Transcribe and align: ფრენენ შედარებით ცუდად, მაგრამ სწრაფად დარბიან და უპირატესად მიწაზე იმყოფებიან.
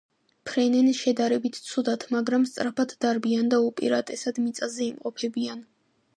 ფრენენ 0.49 0.87
შედარებით 0.99 1.59
ცუდად, 1.67 2.05
მაგრამ 2.15 2.47
სწრაფად 2.53 2.97
დარბიან 3.07 3.53
და 3.55 3.61
უპირატესად 3.69 4.43
მიწაზე 4.49 4.87
იმყოფებიან. 4.91 5.65